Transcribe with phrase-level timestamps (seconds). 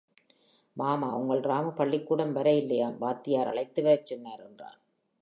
[0.77, 4.79] மாமா, உங்கள் ராமு பள்ளிக்கூடம் வர வில்லையாம் வாத்தியார் அழைத்து வரச் சொன்னார் என்றான்.